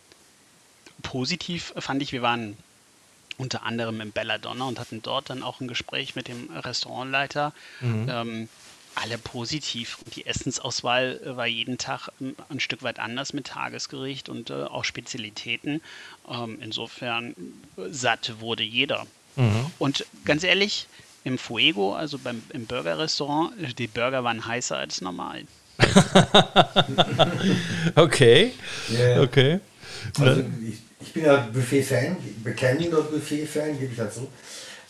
[1.04, 2.58] positiv fand ich, wir waren
[3.38, 7.54] unter anderem im Belladonna und hatten dort dann auch ein Gespräch mit dem Restaurantleiter.
[7.82, 8.10] Mhm.
[8.10, 8.50] Ähm,
[8.96, 10.00] alle positiv.
[10.04, 14.64] Und die Essensauswahl war jeden Tag ein, ein Stück weit anders mit Tagesgericht und äh,
[14.64, 15.82] auch Spezialitäten.
[16.28, 17.36] Ähm, insofern
[17.78, 19.06] äh, satt wurde jeder.
[19.36, 19.72] Mhm.
[19.78, 20.88] Und ganz ehrlich,
[21.28, 25.44] im Fuego, also beim, im Burgerrestaurant, die Burger waren heißer als normal.
[27.96, 28.54] okay.
[28.90, 29.22] Yeah.
[29.22, 29.60] Okay.
[30.18, 34.28] Also ich, ich bin ja Buffet-Fan, bekennender Buffet-Fan, gebe ich dazu.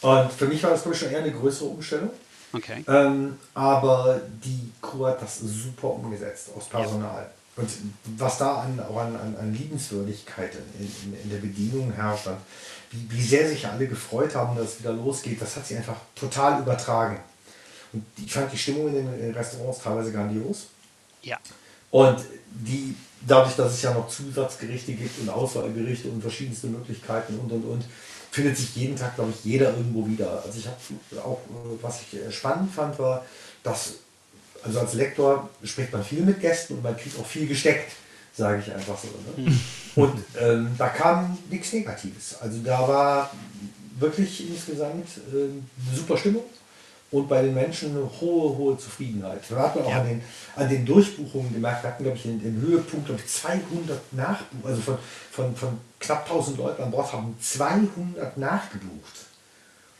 [0.02, 2.12] Und für mich war das, glaube ich, schon eher eine größere Umstellung.
[2.54, 2.86] Okay.
[2.88, 7.24] Ähm, aber die Crew hat das super umgesetzt aus Personal.
[7.24, 7.64] Ja.
[7.64, 7.70] Und
[8.18, 12.28] was da an, auch an, an, an Liebenswürdigkeit in, in, in, der Bedienung herrscht,
[12.92, 15.98] wie, wie sehr sich alle gefreut haben, dass es wieder losgeht, das hat sie einfach
[16.16, 17.20] total übertragen.
[17.94, 20.68] Und ich fand die Stimmung in den Restaurants teilweise grandios.
[21.22, 21.38] Ja.
[21.92, 22.20] Und
[22.52, 22.96] die,
[23.26, 27.86] dadurch, dass es ja noch Zusatzgerichte gibt und Auswahlgerichte und verschiedenste Möglichkeiten und und und,
[28.32, 30.44] findet sich jeden Tag, glaube ich, jeder irgendwo wieder.
[30.46, 30.78] Also ich habe
[31.24, 31.40] auch,
[31.82, 33.26] was ich äh, spannend fand, war,
[33.64, 33.94] dass,
[34.64, 37.92] also als Lektor spricht man viel mit Gästen und man kriegt auch viel gesteckt,
[38.38, 39.08] sage ich einfach so.
[39.08, 39.48] Ne?
[39.48, 39.60] Hm.
[39.96, 42.38] Und ähm, da kam nichts Negatives.
[42.40, 43.32] Also da war
[44.00, 46.44] wirklich insgesamt äh, eine super Stimmung
[47.10, 49.42] und bei den Menschen eine hohe, hohe Zufriedenheit.
[49.50, 50.02] Da hat man auch ja.
[50.02, 50.22] an, den,
[50.56, 54.82] an den Durchbuchungen gemerkt, wir hatten, glaube ich, den, den Höhepunkt, ich, 200 Nachbuchungen, also
[54.82, 54.98] von,
[55.32, 59.26] von, von knapp 1000 Leuten an Bord haben 200 nachgebucht.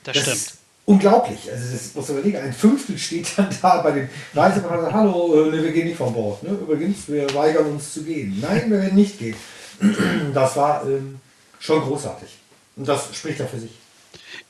[0.04, 0.67] Das, das stimmt.
[0.88, 1.52] Unglaublich.
[1.52, 4.96] Also das muss man überlegen, ein Fünftel steht dann da bei den Reiseberatern und sagt,
[4.96, 6.42] hallo, äh, ne, wir gehen nicht von Bord.
[6.44, 6.50] Ne?
[6.50, 8.40] Übrigens, wir weigern uns zu gehen.
[8.42, 9.36] Nein, wir werden nicht gehen.
[10.34, 11.20] Das war ähm,
[11.60, 12.30] schon großartig.
[12.76, 13.72] Und das spricht ja für sich.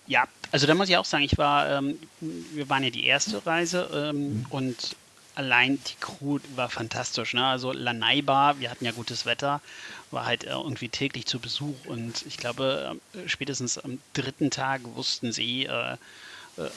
[0.06, 3.46] Ja, also da muss ich auch sagen, ich war, ähm, wir waren ja die erste
[3.46, 4.46] Reise ähm, mhm.
[4.50, 4.96] und
[5.36, 7.34] allein die Crew war fantastisch.
[7.34, 7.46] Ne?
[7.46, 9.60] Also Lanai-Bar, wir hatten ja gutes Wetter,
[10.12, 14.82] war halt äh, irgendwie täglich zu Besuch und ich glaube, äh, spätestens am dritten Tag
[14.96, 15.98] wussten sie äh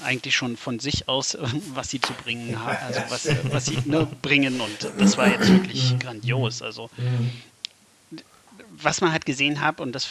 [0.04, 1.36] eigentlich schon von sich aus,
[1.74, 5.48] was sie zu bringen haben, also was, was sie ne, bringen und das war jetzt
[5.48, 5.98] wirklich mhm.
[5.98, 6.62] grandios.
[6.62, 7.30] Also mhm
[8.82, 10.08] was man halt gesehen hat, und das,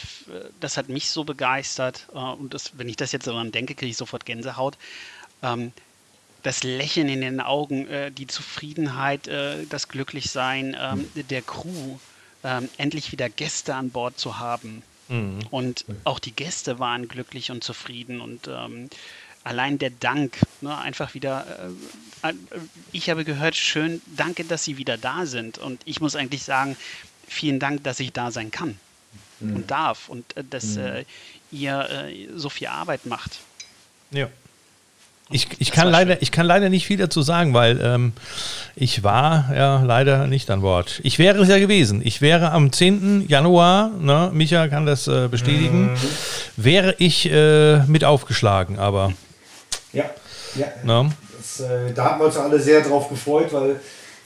[0.60, 3.90] das hat mich so begeistert, äh, und das, wenn ich das jetzt daran denke, kriege
[3.90, 4.76] ich sofort Gänsehaut.
[5.42, 5.72] Ähm,
[6.42, 11.98] das Lächeln in den Augen, äh, die Zufriedenheit, äh, das Glücklichsein ähm, der Crew,
[12.44, 14.82] ähm, endlich wieder Gäste an Bord zu haben.
[15.08, 15.40] Mhm.
[15.50, 18.88] Und auch die Gäste waren glücklich und zufrieden und ähm,
[19.44, 21.46] allein der Dank, ne, einfach wieder,
[22.22, 22.34] äh, äh,
[22.92, 25.58] ich habe gehört, schön, danke, dass Sie wieder da sind.
[25.58, 26.76] Und ich muss eigentlich sagen,
[27.26, 28.78] vielen Dank, dass ich da sein kann
[29.40, 29.56] mhm.
[29.56, 30.82] und darf und äh, dass mhm.
[30.82, 31.04] äh,
[31.50, 33.38] ihr äh, so viel Arbeit macht.
[34.10, 34.28] Ja.
[35.32, 38.12] Ich, ich, kann leider, ich kann leider nicht viel dazu sagen, weil ähm,
[38.74, 41.00] ich war ja leider nicht an Bord.
[41.04, 42.04] Ich wäre es ja gewesen.
[42.04, 43.28] Ich wäre am 10.
[43.28, 45.96] Januar, ne, Micha kann das äh, bestätigen, mhm.
[46.56, 49.12] wäre ich äh, mit aufgeschlagen, aber.
[49.92, 50.04] Ja,
[50.54, 50.66] ja.
[50.84, 51.10] Ne?
[51.36, 53.80] Das, äh, da haben wir uns alle sehr drauf gefreut, weil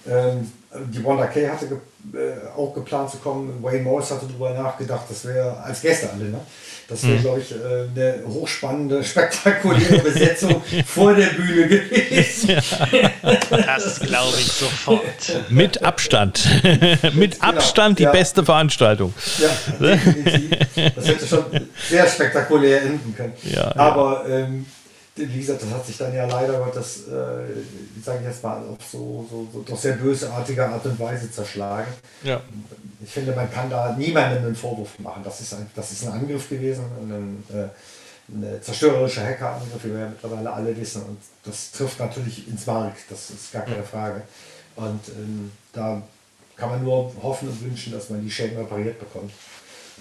[0.06, 0.50] ähm,
[0.88, 1.78] die Wanda Kay hatte ge
[2.12, 3.62] äh, auch geplant zu kommen.
[3.62, 6.40] Wayne Morris hatte darüber nachgedacht, das wäre als Gäste alle, ne?
[6.86, 7.20] Das wäre, mhm.
[7.22, 12.56] glaube ich, äh, eine hochspannende, spektakuläre Besetzung vor der Bühne gewesen.
[13.48, 15.00] Das glaube ich sofort.
[15.48, 16.46] Mit Abstand.
[17.14, 17.52] Mit genau.
[17.54, 18.12] Abstand die ja.
[18.12, 19.14] beste Veranstaltung.
[19.38, 19.48] Ja,
[19.80, 20.50] definitiv.
[20.94, 21.44] Das hätte schon
[21.88, 23.32] sehr spektakulär enden können.
[23.44, 24.66] Ja, Aber ähm,
[25.16, 28.78] wie gesagt, das hat sich dann ja leider Gottes, äh, sage ich jetzt mal, auf
[28.90, 31.86] so, so, so doch sehr bösartige Art und Weise zerschlagen.
[32.24, 32.40] Ja.
[33.02, 35.22] Ich finde, man kann da niemandem einen Vorwurf machen.
[35.22, 37.68] Das ist ein, das ist ein Angriff gewesen, ein, äh,
[38.28, 41.02] ein zerstörerischer Hackerangriff, wie wir ja mittlerweile alle wissen.
[41.02, 44.22] Und das trifft natürlich ins Mark, das ist gar keine Frage.
[44.74, 46.02] Und ähm, da
[46.56, 49.32] kann man nur hoffen und wünschen, dass man die Schäden repariert bekommt.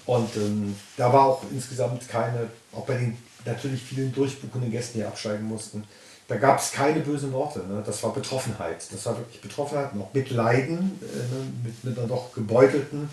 [0.06, 5.04] Und ähm, da war auch insgesamt keine, auch bei den natürlich vielen durchbuchenden Gästen, die
[5.04, 5.84] absteigen mussten.
[6.28, 7.60] Da gab es keine bösen Worte.
[7.60, 7.84] Ne?
[7.86, 8.86] Das war Betroffenheit.
[8.92, 11.46] Das war wirklich Betroffenheit, noch Mitleiden äh, ne?
[11.64, 13.10] mit, mit einer doch gebeutelten,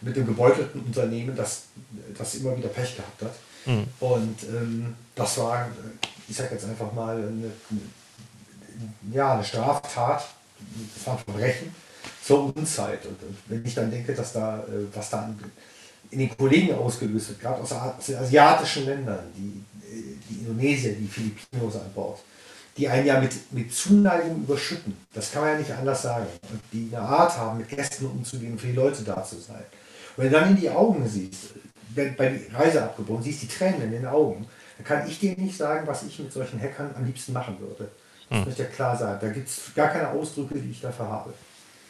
[0.00, 1.64] mit dem gebeutelten Unternehmen, das,
[2.16, 3.34] das immer wieder Pech gehabt hat.
[3.66, 3.86] Mhm.
[4.00, 5.68] Und ähm, das war,
[6.28, 10.24] ich sage jetzt einfach mal, eine, eine, ja, eine Straftat,
[10.94, 11.74] das war ein Verbrechen
[12.24, 13.04] zur Unzeit.
[13.06, 15.34] Und, und, wenn ich dann denke, dass da, äh, was da
[16.10, 21.06] in den Kollegen ausgelöst wird, gerade aus, aus den asiatischen Ländern, die die Indonesier, die
[21.06, 22.20] Filipinos an Bord,
[22.76, 24.96] die einen ja mit, mit Zuneigung überschütten.
[25.12, 26.26] Das kann man ja nicht anders sagen.
[26.50, 29.64] Und die eine Art haben, mit Gästen umzugehen, für die Leute da zu sein.
[30.16, 31.54] Und wenn du dann in die Augen siehst,
[31.94, 34.46] wenn bei der Reise abgebrochen, siehst die Tränen in den Augen,
[34.78, 37.90] dann kann ich dir nicht sagen, was ich mit solchen Hackern am liebsten machen würde.
[38.28, 38.44] Das hm.
[38.46, 39.18] muss ja klar sein.
[39.20, 41.34] Da gibt es gar keine Ausdrücke, die ich dafür habe.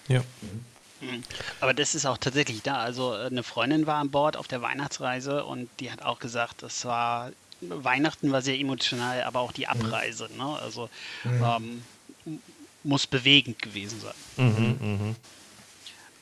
[0.08, 0.20] Ja.
[0.20, 0.64] Mhm.
[1.08, 1.22] Hm.
[1.60, 2.76] Aber das ist auch tatsächlich da.
[2.76, 6.62] Also äh, eine Freundin war an Bord auf der Weihnachtsreise und die hat auch gesagt,
[6.62, 7.30] das war
[7.68, 10.28] Weihnachten war sehr emotional, aber auch die Abreise.
[10.36, 10.44] Ne?
[10.44, 10.88] Also
[11.24, 11.82] mhm.
[12.26, 12.40] ähm,
[12.84, 14.14] muss bewegend gewesen sein.
[14.36, 15.14] Mhm, mh.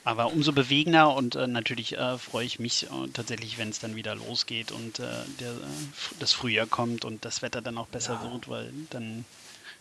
[0.02, 3.96] Aber umso bewegender und äh, natürlich äh, freue ich mich äh, tatsächlich, wenn es dann
[3.96, 5.04] wieder losgeht und äh,
[5.38, 5.56] der, äh,
[6.18, 8.32] das Frühjahr kommt und das Wetter dann auch besser ja.
[8.32, 9.24] wird, weil dann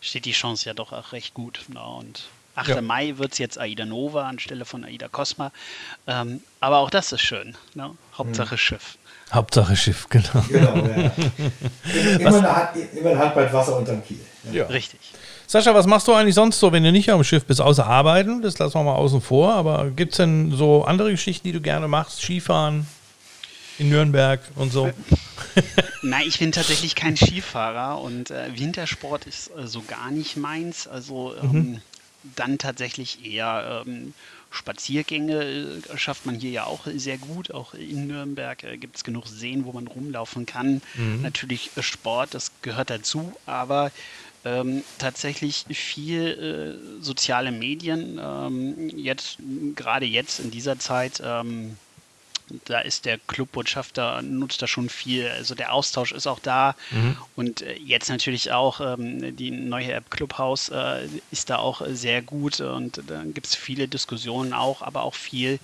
[0.01, 1.61] steht die Chance ja doch auch recht gut.
[1.69, 2.69] Na, und 8.
[2.69, 2.81] Ja.
[2.81, 5.51] Mai wird es jetzt Aida Nova anstelle von Aida Cosma.
[6.07, 7.55] Ähm, aber auch das ist schön.
[7.73, 7.95] Ne?
[8.17, 8.59] Hauptsache mhm.
[8.59, 8.97] Schiff.
[9.31, 10.43] Hauptsache Schiff, genau.
[10.47, 11.11] genau ja.
[12.19, 14.19] immer, eine Hand, immer ein Handbreit Wasser unterm Kiel.
[14.51, 14.65] Ja.
[14.65, 14.99] Richtig.
[15.45, 18.41] Sascha, was machst du eigentlich sonst so, wenn du nicht am Schiff bist, außer arbeiten?
[18.41, 19.53] Das lassen wir mal außen vor.
[19.53, 22.21] Aber gibt es denn so andere Geschichten, die du gerne machst?
[22.21, 22.85] Skifahren
[23.79, 24.91] in Nürnberg und so?
[26.01, 30.87] Nein, ich bin tatsächlich kein Skifahrer und äh, Wintersport ist äh, so gar nicht meins.
[30.87, 31.81] Also ähm, mhm.
[32.35, 34.13] dann tatsächlich eher ähm,
[34.51, 37.51] Spaziergänge äh, schafft man hier ja auch sehr gut.
[37.51, 40.81] Auch in Nürnberg äh, gibt es genug Seen, wo man rumlaufen kann.
[40.95, 41.21] Mhm.
[41.21, 43.91] Natürlich äh, Sport, das gehört dazu, aber
[44.45, 48.19] ähm, tatsächlich viel äh, soziale Medien.
[48.21, 49.37] Ähm, jetzt,
[49.75, 51.77] gerade jetzt in dieser Zeit, ähm,
[52.65, 55.27] da ist der Clubbotschafter, nutzt da schon viel.
[55.27, 56.75] Also der Austausch ist auch da.
[56.91, 57.17] Mhm.
[57.35, 62.21] Und äh, jetzt natürlich auch ähm, die neue App Clubhouse äh, ist da auch sehr
[62.21, 62.59] gut.
[62.59, 65.59] Und da gibt es viele Diskussionen auch, aber auch viel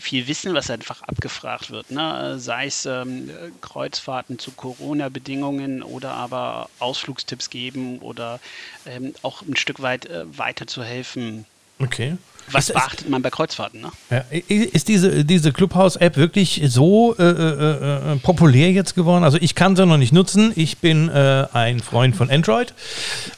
[0.00, 1.90] viel Wissen, was einfach abgefragt wird.
[1.90, 2.38] Ne?
[2.38, 8.40] Sei es ähm, Kreuzfahrten zu Corona-Bedingungen oder aber Ausflugstipps geben oder
[8.86, 11.46] ähm, auch ein Stück weit äh, weiterzuhelfen.
[11.78, 12.16] Okay.
[12.50, 13.80] Was ist, beachtet man bei Kreuzfahrten?
[13.80, 13.90] Ne?
[14.10, 19.24] Ja, ist diese, diese Clubhouse-App wirklich so äh, äh, äh, populär jetzt geworden?
[19.24, 20.52] Also ich kann sie noch nicht nutzen.
[20.56, 22.74] Ich bin äh, ein Freund von Android.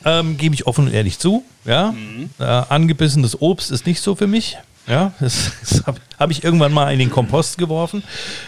[0.04, 1.44] Ähm, Gebe ich offen und ehrlich zu.
[1.64, 1.92] Ja?
[1.92, 2.30] Mhm.
[2.38, 4.56] Äh, angebissenes Obst ist nicht so für mich.
[4.86, 8.02] Ja, das, das habe hab ich irgendwann mal in den Kompost geworfen.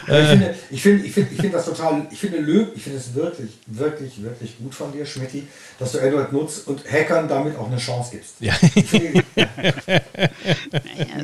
[0.07, 3.15] Äh, ich finde ich find, ich find, das total, ich finde Löb, ich finde es
[3.15, 5.49] wirklich, wirklich, wirklich gut von dir, Schmidti,
[5.79, 8.35] dass du Android nutzt und Hackern damit auch eine Chance gibst.
[8.41, 8.53] Ja.
[8.55, 9.47] Find, ja.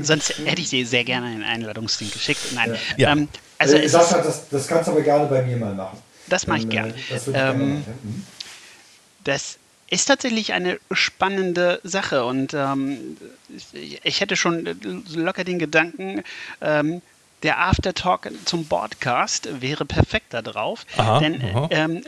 [0.03, 2.41] sonst hätte ich dir sehr gerne einen Einladungslink geschickt.
[2.55, 3.13] Nein, ja.
[3.13, 5.99] ähm, also äh, Sascha, das, das kannst du aber gerne bei mir mal machen.
[6.29, 6.91] Das mache ich gerne.
[6.91, 7.85] Äh, das, ähm, gerne machen.
[8.03, 8.27] Mhm.
[9.23, 9.59] das
[9.91, 13.17] ist tatsächlich eine spannende Sache und ähm,
[13.73, 14.69] ich hätte schon
[15.15, 16.23] locker den Gedanken,
[16.61, 17.03] ähm,
[17.43, 20.87] der Aftertalk zum Podcast wäre perfekt da drauf.
[20.97, 22.03] Aha, denn ähm,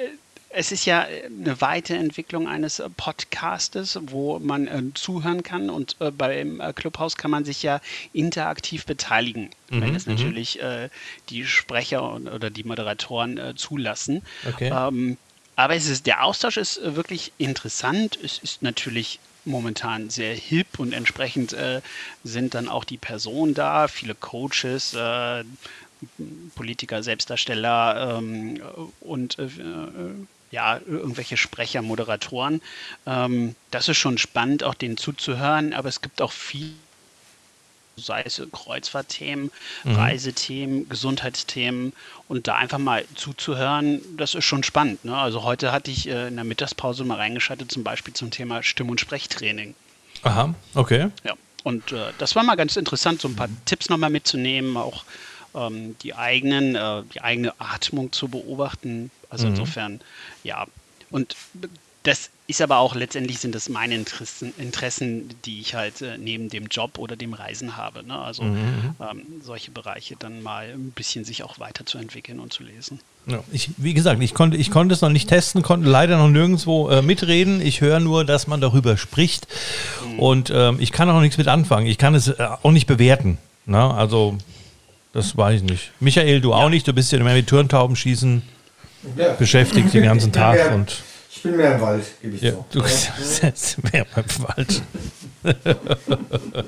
[0.48, 6.60] es ist ja eine Weiterentwicklung eines Podcastes, wo man äh, zuhören kann und äh, beim
[6.60, 7.80] äh, Clubhouse kann man sich ja
[8.14, 10.14] interaktiv beteiligen, mhm, wenn es mhm.
[10.14, 10.88] natürlich äh,
[11.28, 14.22] die Sprecher und, oder die Moderatoren äh, zulassen.
[14.48, 14.72] Okay.
[14.74, 15.18] Ähm,
[15.56, 18.18] aber es ist, der Austausch ist äh, wirklich interessant.
[18.22, 21.80] Es ist natürlich momentan sehr hip und entsprechend äh,
[22.24, 25.44] sind dann auch die Personen da, viele Coaches, äh,
[26.54, 28.60] Politiker, Selbstdarsteller ähm,
[29.00, 29.48] und äh,
[30.50, 32.60] ja, irgendwelche Sprecher, Moderatoren.
[33.06, 36.74] Ähm, das ist schon spannend, auch denen zuzuhören, aber es gibt auch viel
[37.96, 39.50] sei es Kreuzfahrtthemen,
[39.84, 39.94] mhm.
[39.94, 41.92] Reisethemen, Gesundheitsthemen
[42.28, 45.04] und da einfach mal zuzuhören, das ist schon spannend.
[45.04, 45.16] Ne?
[45.16, 48.90] Also heute hatte ich äh, in der Mittagspause mal reingeschaltet, zum Beispiel zum Thema Stimm-
[48.90, 49.74] und Sprechtraining.
[50.22, 51.08] Aha, okay.
[51.24, 53.56] Ja, und äh, das war mal ganz interessant, so ein paar mhm.
[53.64, 55.04] Tipps nochmal mitzunehmen, auch
[55.54, 59.10] ähm, die eigenen, äh, die eigene Atmung zu beobachten.
[59.30, 59.52] Also mhm.
[59.52, 60.00] insofern,
[60.44, 60.66] ja.
[61.10, 61.34] Und
[62.06, 66.48] das ist aber auch letztendlich sind das meine Interessen, Interessen die ich halt äh, neben
[66.48, 68.06] dem Job oder dem Reisen habe.
[68.06, 68.16] Ne?
[68.16, 68.54] Also mhm.
[68.54, 68.94] mhm.
[69.00, 73.00] ähm, solche Bereiche dann mal ein bisschen sich auch weiterzuentwickeln und zu lesen.
[73.26, 76.28] Ja, ich, wie gesagt, ich konnte, ich konnte es noch nicht testen, konnte leider noch
[76.28, 77.60] nirgendwo äh, mitreden.
[77.60, 79.48] Ich höre nur, dass man darüber spricht
[80.04, 80.20] mhm.
[80.20, 81.88] und ähm, ich kann auch nichts mit anfangen.
[81.88, 83.38] Ich kann es äh, auch nicht bewerten.
[83.64, 83.82] Ne?
[83.82, 84.38] Also,
[85.12, 85.90] das weiß ich nicht.
[85.98, 86.56] Michael, du ja.
[86.56, 86.86] auch nicht.
[86.86, 88.42] Du bist ja immer mit Turntaubenschießen
[89.16, 89.32] ja.
[89.32, 91.02] beschäftigt den ganzen Tag und
[91.36, 92.64] ich bin mehr im Wald, gebe ich ja, so.
[92.70, 94.82] Du bist mehr im Wald.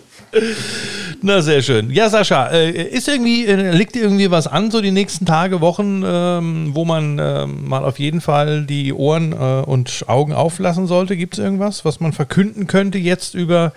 [1.23, 1.91] Na, sehr schön.
[1.91, 5.63] Ja, Sascha, äh, ist irgendwie, äh, liegt dir irgendwie was an, so die nächsten Tage,
[5.63, 10.87] Wochen, ähm, wo man ähm, mal auf jeden Fall die Ohren äh, und Augen auflassen
[10.87, 11.17] sollte?
[11.17, 13.73] Gibt es irgendwas, was man verkünden könnte jetzt über,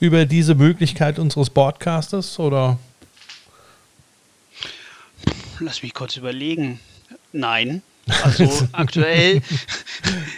[0.00, 2.38] über diese Möglichkeit unseres Broadcasters?
[2.38, 2.78] Oder?
[5.60, 6.80] Lass mich kurz überlegen.
[7.32, 7.82] Nein.
[8.22, 9.42] Also aktuell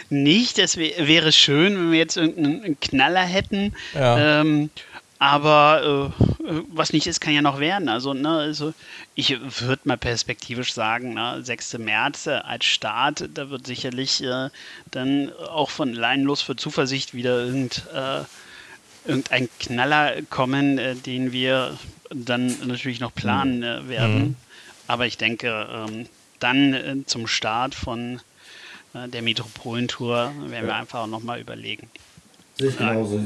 [0.09, 0.59] nicht.
[0.59, 3.73] Es wäre schön, wenn wir jetzt irgendeinen Knaller hätten.
[3.93, 4.41] Ja.
[4.41, 4.69] Ähm,
[5.17, 6.25] aber äh,
[6.73, 7.87] was nicht ist, kann ja noch werden.
[7.87, 8.73] Also, ne, also
[9.15, 11.77] ich würde mal perspektivisch sagen, ne, 6.
[11.79, 14.49] März äh, als Start, da wird sicherlich äh,
[14.91, 18.21] dann auch von Leinlos für Zuversicht wieder irgend, äh,
[19.09, 21.77] irgendein Knaller kommen, äh, den wir
[22.09, 24.19] dann natürlich noch planen äh, werden.
[24.19, 24.35] Mhm.
[24.87, 26.07] Aber ich denke, ähm,
[26.39, 28.19] dann äh, zum Start von
[28.93, 31.89] äh, der Metropolentour werden wir einfach auch nochmal überlegen.
[32.57, 33.19] Sehe ich genauso.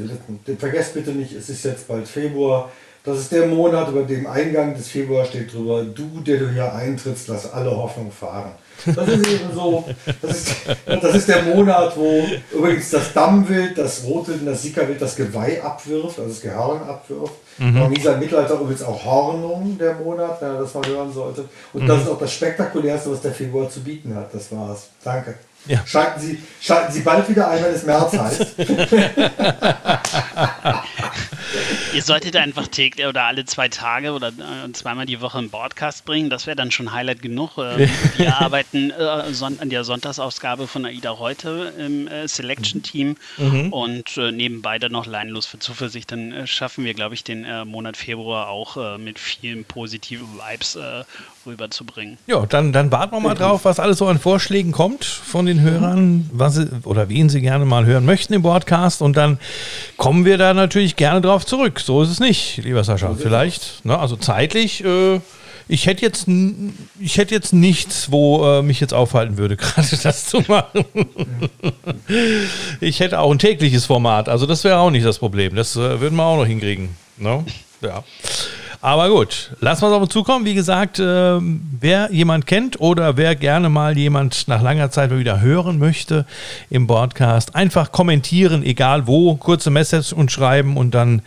[0.58, 2.72] Vergesst bitte nicht, es ist jetzt bald Februar.
[3.04, 6.74] Das ist der Monat, über dem Eingang des Februar steht drüber, du, der du hier
[6.74, 8.52] eintrittst, lass alle Hoffnung fahren.
[8.86, 9.86] Das ist eben so,
[10.22, 15.02] das ist, das ist der Monat, wo übrigens das Dammwild, das Rotwild und das Sickerwild
[15.02, 17.34] das Geweih abwirft, also das Gehörn abwirft.
[17.58, 17.90] Mhm.
[17.90, 21.46] Nie seit Mittelalter übrigens auch Hornung der Monat, wenn ihr das mal hören solltet.
[21.74, 21.88] Und mhm.
[21.88, 24.34] das ist auch das Spektakulärste, was der Februar zu bieten hat.
[24.34, 24.88] Das war's.
[25.04, 25.36] Danke.
[25.66, 25.86] Ja.
[25.86, 28.56] Schalten, Sie, schalten Sie bald wieder ein, wenn es März heißt.
[31.94, 36.06] Ihr solltet einfach täglich oder alle zwei Tage oder äh, zweimal die Woche einen Podcast
[36.06, 36.30] bringen.
[36.30, 37.58] Das wäre dann schon Highlight genug.
[37.58, 43.74] Ähm, wir arbeiten äh, an der Sonntagsausgabe von AIDA heute im äh, Selection-Team mhm.
[43.74, 46.12] und nebenbei dann noch leinlos für Zuversicht.
[46.12, 50.78] Dann schaffen wir, glaube ich, den Monat Februar auch mit vielen positiven Vibes
[51.46, 52.18] rüberzubringen.
[52.28, 55.62] Ja, dann, dann warten wir mal drauf, was alles so an Vorschlägen kommt von den
[55.62, 59.02] Hörern, was sie, oder wen sie gerne mal hören möchten im Podcast.
[59.02, 59.40] Und dann
[59.98, 61.80] kommen wir da natürlich gerne drauf zurück.
[61.80, 63.16] So ist es nicht, lieber Sascha.
[63.16, 64.84] Vielleicht, ne, also zeitlich.
[64.84, 65.20] Äh,
[65.72, 66.28] ich hätte jetzt,
[67.00, 70.84] ich hätte jetzt nichts, wo äh, mich jetzt aufhalten würde, gerade das zu machen.
[72.82, 75.56] ich hätte auch ein tägliches Format, also das wäre auch nicht das Problem.
[75.56, 76.90] Das äh, würden wir auch noch hinkriegen.
[77.18, 77.46] No?
[77.82, 77.88] Ne?
[77.88, 78.04] Ja.
[78.82, 80.46] Aber gut, lassen wir es auf uns zukommen.
[80.46, 85.20] Wie gesagt, äh, wer jemand kennt oder wer gerne mal jemand nach langer Zeit mal
[85.20, 86.26] wieder hören möchte
[86.70, 91.24] im Podcast, einfach kommentieren, egal wo, kurze Message und schreiben und dann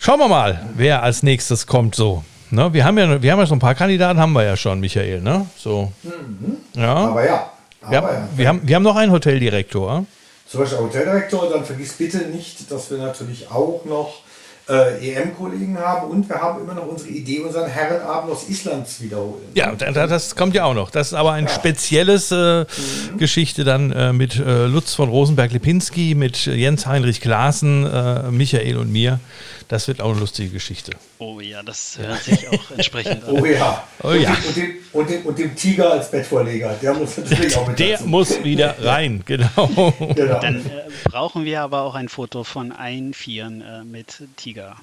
[0.00, 2.24] schauen wir mal, wer als nächstes kommt so.
[2.50, 4.80] Ne, wir haben ja, wir haben ja so ein paar Kandidaten, haben wir ja schon,
[4.80, 5.20] Michael.
[5.20, 5.46] Ne?
[5.56, 5.92] So.
[6.02, 6.56] Mhm.
[6.74, 6.94] Ja.
[6.94, 7.50] Aber ja.
[7.82, 8.28] Aber wir, haben, ja.
[8.36, 10.06] Wir, haben, wir haben noch einen Hoteldirektor.
[10.48, 14.25] Zum Beispiel Hoteldirektor, dann vergiss bitte nicht, dass wir natürlich auch noch
[14.68, 19.04] äh, EM-Kollegen haben und wir haben immer noch unsere Idee, unseren Herrenabend aus Island zu
[19.04, 19.44] wiederholen.
[19.54, 20.90] Ja, das kommt ja auch noch.
[20.90, 21.50] Das ist aber ein ja.
[21.50, 23.18] spezielles äh, mhm.
[23.18, 28.90] Geschichte dann äh, mit äh, Lutz von Rosenberg-Lipinski, mit Jens Heinrich Klaassen, äh, Michael und
[28.90, 29.20] mir.
[29.68, 30.92] Das wird auch eine lustige Geschichte.
[31.18, 33.30] Oh ja, das hört sich auch entsprechend an.
[33.30, 33.82] Oh ja.
[34.02, 34.30] Oh ja.
[34.46, 37.92] Und, dem, und, dem, und dem Tiger als Bettvorleger, der muss natürlich auch mit Der
[37.96, 38.06] dazu.
[38.08, 39.92] muss wieder rein, genau.
[40.14, 40.40] genau.
[40.40, 40.70] Dann äh,
[41.04, 44.76] brauchen wir aber auch ein Foto von ein Vieren äh, mit Tiger.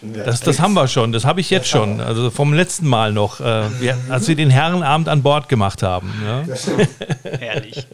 [0.00, 2.00] Das, das haben wir schon, das habe ich jetzt schon.
[2.00, 6.12] Also vom letzten Mal noch, äh, wir, als wir den Herrenabend an Bord gemacht haben.
[6.24, 6.44] Ja?
[7.40, 7.86] Herrlich.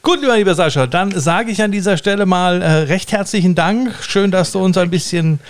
[0.00, 3.94] Gut, lieber, lieber Sascha, dann sage ich an dieser Stelle mal äh, recht herzlichen Dank.
[4.00, 5.40] Schön, dass du uns ein bisschen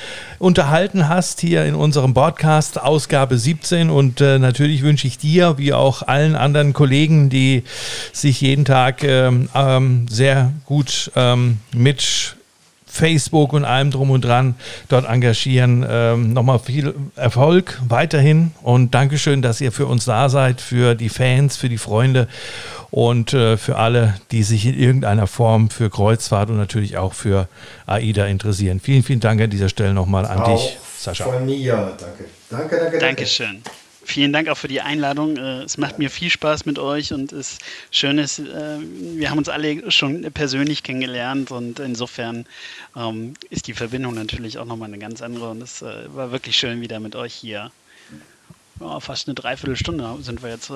[0.40, 3.90] unterhalten hast hier in unserem Podcast, Ausgabe 17.
[3.90, 7.62] Und äh, natürlich wünsche ich dir, wie auch allen anderen Kollegen, die
[8.12, 12.34] sich jeden Tag ähm, ähm, sehr gut ähm, mit
[12.92, 14.54] Facebook und allem drum und dran
[14.88, 15.84] dort engagieren.
[15.88, 21.08] Ähm, Nochmal viel Erfolg weiterhin und Dankeschön, dass ihr für uns da seid, für die
[21.08, 22.28] Fans, für die Freunde
[22.90, 27.48] und äh, für alle, die sich in irgendeiner Form für Kreuzfahrt und natürlich auch für
[27.86, 28.78] AIDA interessieren.
[28.78, 31.24] Vielen, vielen Dank an dieser Stelle nochmal an auch dich, Sascha.
[31.24, 32.24] Von mir, danke.
[32.50, 32.98] Danke, danke, danke.
[32.98, 33.62] Dankeschön.
[34.04, 35.36] Vielen Dank auch für die Einladung.
[35.36, 37.58] Äh, es macht mir viel Spaß mit euch und es
[37.90, 42.46] schön ist, äh, wir haben uns alle schon persönlich kennengelernt und insofern
[42.96, 46.56] ähm, ist die Verbindung natürlich auch nochmal eine ganz andere und es äh, war wirklich
[46.56, 47.70] schön wieder mit euch hier.
[49.00, 50.72] Fast eine Dreiviertelstunde sind wir jetzt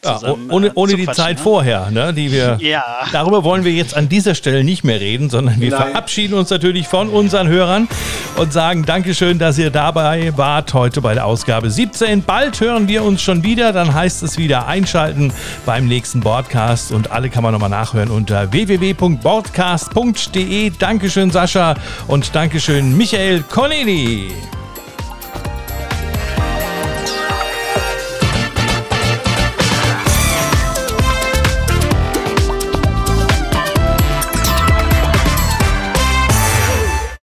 [0.00, 1.42] Zusammen, ja, ohne, ohne die Zeit ne?
[1.42, 2.56] vorher, ne, die wir.
[2.68, 3.06] Ja.
[3.12, 5.90] Darüber wollen wir jetzt an dieser Stelle nicht mehr reden, sondern wir Nein.
[5.90, 7.88] verabschieden uns natürlich von unseren Hörern
[8.36, 12.22] und sagen Dankeschön, dass ihr dabei wart heute bei der Ausgabe 17.
[12.22, 15.32] Bald hören wir uns schon wieder, dann heißt es wieder einschalten
[15.66, 20.72] beim nächsten Podcast und alle kann man nochmal nachhören unter www.broadcast.de.
[20.78, 21.74] Dankeschön, Sascha
[22.06, 24.32] und Dankeschön, Michael Corneli.